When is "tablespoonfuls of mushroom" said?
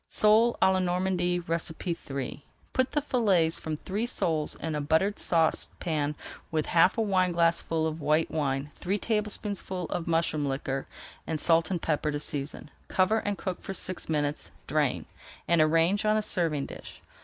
8.97-10.47